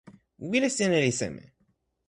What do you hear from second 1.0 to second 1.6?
li seme?